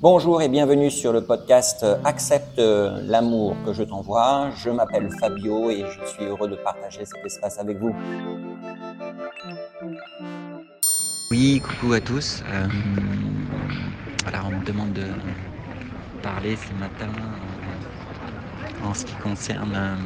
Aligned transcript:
Bonjour 0.00 0.42
et 0.42 0.48
bienvenue 0.48 0.90
sur 0.90 1.12
le 1.12 1.24
podcast 1.24 1.84
Accepte 2.04 2.58
l'amour 2.58 3.56
que 3.66 3.72
je 3.72 3.82
t'envoie. 3.82 4.50
Je 4.56 4.70
m'appelle 4.70 5.10
Fabio 5.18 5.70
et 5.70 5.84
je 5.90 6.06
suis 6.06 6.24
heureux 6.24 6.48
de 6.48 6.54
partager 6.54 7.04
cet 7.04 7.26
espace 7.26 7.58
avec 7.58 7.78
vous. 7.78 7.94
Oui, 11.32 11.60
coucou 11.60 11.94
à 11.94 12.00
tous. 12.00 12.44
Euh, 12.46 12.68
voilà, 14.22 14.44
on 14.46 14.50
me 14.60 14.64
demande 14.64 14.92
de 14.92 15.06
parler 16.22 16.56
ce 16.56 16.72
matin 16.74 17.10
en 18.84 18.94
ce 18.94 19.04
qui 19.04 19.14
concerne 19.14 19.74
euh, 19.74 19.96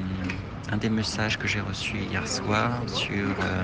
un 0.73 0.77
des 0.79 0.89
messages 0.89 1.39
que 1.39 1.47
j'ai 1.47 1.61
reçu 1.61 1.99
hier 1.99 2.27
soir 2.27 2.83
sur 2.87 3.29
euh, 3.29 3.63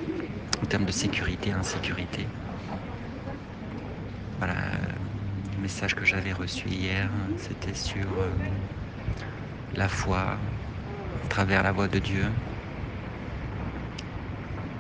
en 0.62 0.66
termes 0.66 0.86
de 0.86 0.92
sécurité, 0.92 1.52
insécurité. 1.52 2.28
Voilà, 4.38 4.56
le 5.56 5.62
message 5.62 5.96
que 5.96 6.06
j'avais 6.06 6.34
reçu 6.34 6.70
hier, 6.70 7.12
c'était 7.38 7.74
sur 7.74 8.20
euh, 8.20 8.32
la 9.74 9.90
foi 9.90 10.40
à 11.24 11.28
travers 11.28 11.64
la 11.64 11.72
voix 11.72 11.88
de 11.88 12.00
Dieu 12.00 12.32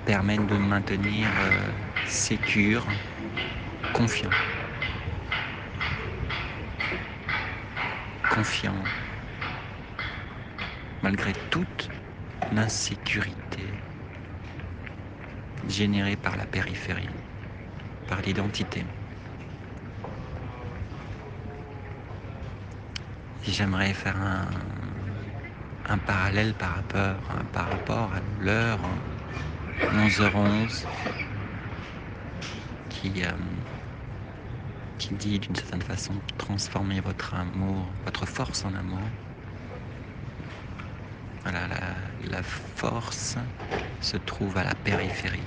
permet 0.05 0.39
de 0.39 0.57
maintenir 0.57 1.33
euh, 1.37 1.71
sécure, 2.03 2.87
confiant. 3.91 4.33
Confiant. 8.29 8.75
Malgré 11.01 11.33
toute 11.49 11.89
l'insécurité 12.51 13.63
générée 15.67 16.15
par 16.15 16.35
la 16.35 16.45
périphérie, 16.45 17.09
par 18.07 18.21
l'identité. 18.21 18.83
J'aimerais 23.43 23.93
faire 23.93 24.17
un, 24.17 25.97
parallèle 25.97 26.53
par 26.53 26.83
rapport, 27.55 28.13
à 28.13 28.19
l'heure 28.39 28.79
11h11 29.91 30.85
qui, 32.89 33.23
euh, 33.23 33.31
qui 34.97 35.13
dit 35.15 35.39
d'une 35.39 35.55
certaine 35.55 35.81
façon 35.81 36.13
transformer 36.37 36.99
votre 36.99 37.33
amour, 37.33 37.85
votre 38.05 38.25
force 38.25 38.65
en 38.65 38.73
amour. 38.73 39.09
La, 41.51 42.43
force 42.43 43.37
se 43.99 44.17
trouve 44.17 44.57
à 44.57 44.63
la 44.63 44.75
périphérie. 44.75 45.43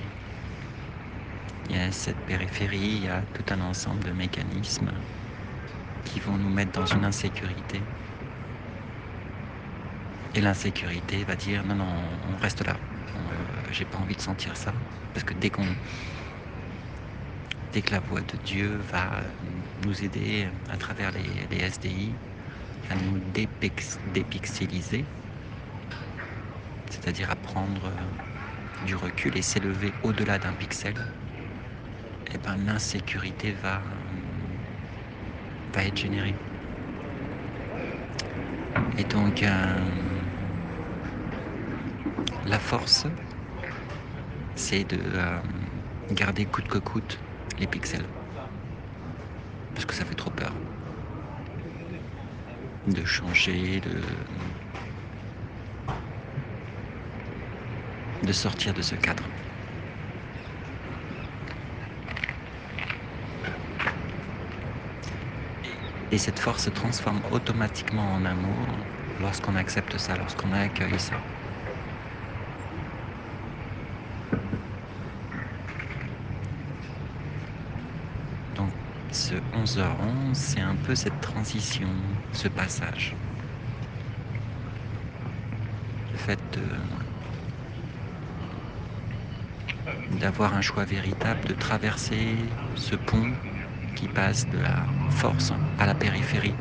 Et 1.69 1.91
cette 1.91 2.19
périphérie, 2.25 2.77
il 2.79 3.03
y 3.03 3.07
a 3.07 3.23
tout 3.33 3.45
un 3.49 3.61
ensemble 3.61 4.03
de 4.03 4.11
mécanismes 4.11 4.91
qui 6.05 6.19
vont 6.19 6.37
nous 6.37 6.49
mettre 6.49 6.71
dans 6.71 6.85
une 6.85 7.05
insécurité. 7.05 7.83
Et 10.33 10.41
l'insécurité 10.41 11.23
va 11.23 11.35
dire 11.35 11.63
non, 11.63 11.75
non, 11.75 12.19
on 12.23 12.35
reste 12.37 12.65
là. 12.65 12.79
Euh, 13.15 13.45
J'ai 13.71 13.85
pas 13.85 13.99
envie 13.99 14.15
de 14.15 14.21
sentir 14.21 14.57
ça. 14.57 14.73
Parce 15.13 15.23
que 15.23 15.33
dès 15.33 15.49
que 15.49 15.61
la 17.91 17.99
voix 17.99 18.21
de 18.21 18.37
Dieu 18.37 18.77
va 18.77 19.21
nous 19.77 20.03
aider 20.03 20.49
à 20.69 20.77
travers 20.77 21.11
les, 21.11 21.47
SDI 21.59 22.17
à 22.89 22.95
nous 22.95 23.19
dépix- 23.19 23.99
c'est-à-dire 26.93 27.31
à 27.31 27.35
prendre 27.35 27.85
euh, 27.87 28.07
du 28.81 28.95
recul 28.95 29.37
et 29.37 29.41
s'élever 29.41 29.95
au-delà 30.03 30.39
d'un 30.39 30.53
pixel, 30.53 31.15
et 32.33 32.37
ben 32.37 32.57
l'insécurité 32.57 33.53
va, 33.53 33.81
va 35.73 35.83
être 35.85 35.97
générée. 35.99 36.39
Et 38.97 39.05
donc, 39.05 39.43
euh, 39.43 40.23
la 42.43 42.59
force, 42.59 43.07
c'est 44.55 44.85
de 44.85 44.99
euh, 45.03 45.41
garder 46.09 46.47
coûte 46.47 46.67
que 46.67 46.79
coûte 46.79 47.23
les 47.57 47.67
pixels. 47.67 48.09
Parce 49.73 49.85
que 49.85 49.93
ça 49.95 50.05
fait 50.05 50.15
trop 50.15 50.31
peur. 50.31 50.63
De 52.85 53.03
changer, 53.05 53.81
de, 53.81 54.01
de 58.23 58.33
sortir 58.33 58.73
de 58.73 58.81
ce 58.81 58.95
cadre. 58.95 59.29
Et 66.11 66.17
cette 66.17 66.39
force 66.39 66.63
se 66.63 66.69
transforme 66.69 67.19
automatiquement 67.29 68.13
en 68.13 68.23
amour 68.23 68.87
lorsqu'on 69.17 69.55
accepte 69.55 69.97
ça, 69.97 70.15
lorsqu'on 70.15 70.53
accueille 70.53 70.97
ça. 70.97 71.25
Donc 78.55 78.73
ce 79.11 79.35
11h11, 79.51 80.33
c'est 80.35 80.59
un 80.61 80.77
peu 80.77 80.95
cette 80.95 81.19
transition, 81.19 82.19
ce 82.31 82.47
passage. 82.47 83.19
Le 86.11 86.17
fait 86.17 86.41
de 86.53 86.61
d'avoir 90.19 90.53
un 90.53 90.61
choix 90.61 90.85
véritable, 90.85 91.47
de 91.47 91.53
traverser 91.53 92.35
ce 92.75 92.95
pont 92.95 93.31
qui 93.95 94.07
passe 94.07 94.47
de 94.49 94.57
la 94.57 94.85
force 95.09 95.53
à 95.79 95.85
la 95.85 95.93
périphérie. 95.93 96.55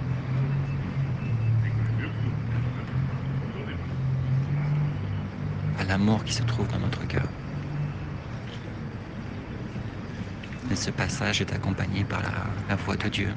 À 5.79 5.85
l'amour 5.85 6.25
qui 6.25 6.33
se 6.33 6.43
trouve 6.43 6.69
dans 6.69 6.79
notre 6.79 7.07
cœur. 7.07 7.29
Et 10.71 10.77
ce 10.77 10.91
passage 10.91 11.41
est 11.41 11.53
accompagné 11.53 12.05
par 12.05 12.23
la, 12.23 12.77
voix 12.77 12.97
de 12.97 13.09
Dieu. 13.09 13.33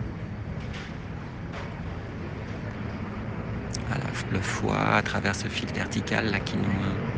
Le 4.31 4.39
foie 4.39 4.95
à 4.95 5.01
travers 5.01 5.35
ce 5.35 5.47
fil 5.47 5.71
vertical 5.71 6.31
là 6.31 6.39
qui 6.39 6.57
nous 6.57 7.14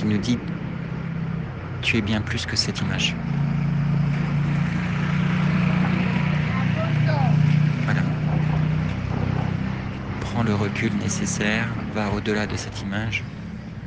qui 0.00 0.06
nous 0.06 0.16
dit 0.16 0.38
tu 1.82 1.98
es 1.98 2.00
bien 2.00 2.22
plus 2.22 2.46
que 2.46 2.56
cette 2.56 2.80
image. 2.80 3.14
Voilà. 7.84 8.00
Prends 10.20 10.42
le 10.42 10.54
recul 10.54 10.96
nécessaire, 10.96 11.68
va 11.92 12.10
au-delà 12.12 12.46
de 12.46 12.56
cette 12.56 12.80
image 12.80 13.22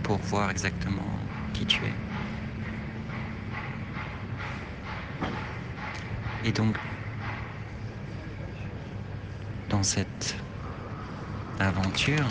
pour 0.03 0.19
voir 0.19 0.51
exactement 0.51 1.17
qui 1.51 1.65
tu 1.65 1.83
es. 1.83 1.93
Et 6.43 6.51
donc, 6.51 6.77
dans 9.67 9.81
cette 9.81 10.35
aventure, 11.57 12.27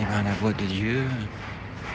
eh 0.00 0.06
ben, 0.06 0.24
la 0.24 0.34
voix 0.34 0.52
de 0.52 0.66
Dieu 0.66 1.08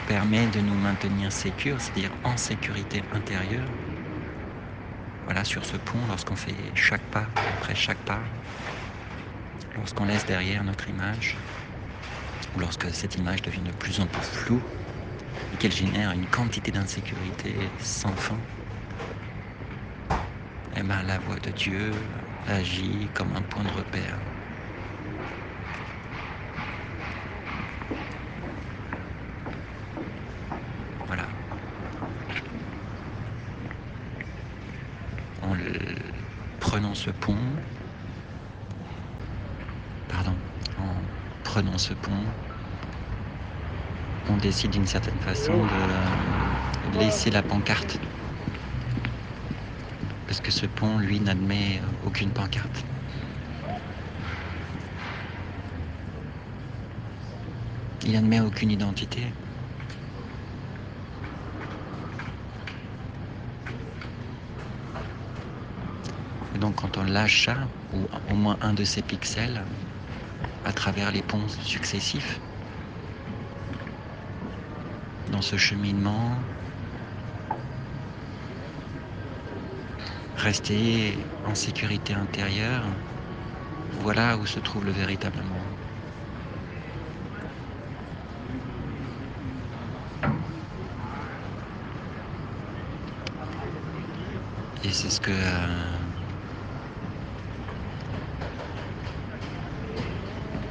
permet 0.06 0.48
de 0.48 0.60
nous 0.60 0.76
maintenir 0.76 1.32
sécures, 1.32 1.80
c'est-à-dire 1.80 2.14
en 2.24 2.36
sécurité 2.38 3.02
intérieure. 3.10 3.74
Voilà, 5.26 5.44
sur 5.44 5.66
ce 5.66 5.76
pont, 5.76 6.06
lorsqu'on 6.06 6.36
fait 6.36 6.72
chaque 6.74 7.06
pas 7.10 7.36
après 7.44 7.74
chaque 7.74 8.02
pas, 8.02 8.32
lorsqu'on 9.76 10.06
laisse 10.06 10.24
derrière 10.24 10.64
notre 10.64 10.88
image, 10.88 11.38
ou 12.54 12.58
lorsque 12.58 12.92
cette 12.92 13.14
image 13.14 13.40
devient 13.42 13.62
de 13.62 13.70
plus 13.72 14.00
en 14.00 14.08
plus 14.08 14.22
floue 14.22 14.66
et 15.52 15.58
qu'elle 15.58 15.72
génère 15.72 16.12
une 16.12 16.28
quantité 16.28 16.72
d'insécurité 16.72 17.74
sans 17.78 18.16
fin, 18.16 18.46
eh 20.76 20.82
ben, 20.84 21.02
la 21.02 21.18
voix 21.18 21.40
de 21.40 21.50
Dieu 21.50 22.08
agit 22.44 23.10
comme 23.10 23.32
un 23.32 23.42
point 23.42 23.64
de 23.64 23.72
repère. 23.72 24.22
Voilà. 31.06 31.36
En 35.40 35.54
le- 35.54 36.12
prenant 36.76 36.94
ce 36.94 37.08
pont, 37.08 37.38
pardon, 40.10 40.34
en 40.78 40.92
prenant 41.42 41.78
ce 41.78 41.94
pont, 41.94 42.22
on 44.28 44.36
décide 44.36 44.72
d'une 44.72 44.84
certaine 44.84 45.18
façon 45.20 45.64
de 45.64 46.98
laisser 46.98 47.30
la 47.30 47.42
pancarte. 47.42 47.98
Parce 50.26 50.38
que 50.40 50.50
ce 50.50 50.66
pont, 50.66 50.98
lui, 50.98 51.18
n'admet 51.18 51.80
aucune 52.04 52.30
pancarte. 52.30 52.84
Il 58.04 58.12
n'admet 58.12 58.40
aucune 58.40 58.70
identité. 58.70 59.22
Et 66.56 66.58
donc 66.58 66.76
quand 66.76 66.96
on 66.96 67.04
lâche 67.04 67.44
ça, 67.44 67.54
ou 67.92 67.98
au 68.32 68.34
moins 68.34 68.56
un 68.62 68.72
de 68.72 68.82
ces 68.82 69.02
pixels, 69.02 69.60
à 70.64 70.72
travers 70.72 71.12
les 71.12 71.20
ponts 71.20 71.46
successifs, 71.62 72.40
dans 75.30 75.42
ce 75.42 75.58
cheminement, 75.58 76.34
rester 80.38 81.18
en 81.44 81.54
sécurité 81.54 82.14
intérieure, 82.14 82.84
voilà 84.00 84.38
où 84.38 84.46
se 84.46 84.58
trouve 84.58 84.86
le 84.86 84.92
véritable 84.92 85.42
monde. 85.42 85.60
Et 94.86 94.90
c'est 94.90 95.10
ce 95.10 95.20
que 95.20 95.32
euh, 95.32 95.96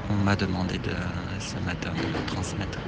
on 0.10 0.15
m'a 0.26 0.36
demandé 0.36 0.80
de, 0.80 0.92
ce 1.40 1.60
matin 1.60 1.94
de 1.94 2.20
transmettre. 2.26 2.80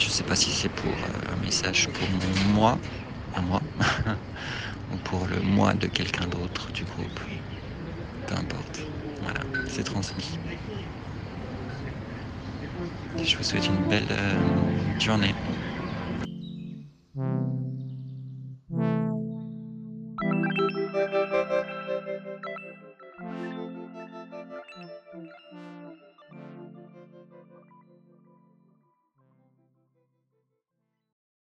Je 0.00 0.06
ne 0.06 0.10
sais 0.10 0.24
pas 0.24 0.34
si 0.34 0.50
c'est 0.52 0.68
pour 0.68 1.04
euh, 1.04 1.32
un 1.32 1.36
message 1.36 1.88
pour 1.92 2.10
moi, 2.10 2.80
à 3.32 3.40
moi, 3.40 3.62
ou 4.90 4.98
pour 4.98 5.28
le 5.28 5.40
moi 5.42 5.74
de 5.74 5.86
quelqu'un 5.86 6.26
d'autre 6.26 6.72
du 6.72 6.84
groupe. 6.84 7.20
Peu 8.26 8.34
importe. 8.34 8.90
Voilà, 9.20 9.40
c'est 9.68 9.84
transmis. 9.84 10.40
Je 13.22 13.36
vous 13.36 13.44
souhaite 13.44 13.68
une 13.68 13.84
belle 13.84 14.08
euh, 14.10 14.98
journée. 14.98 15.34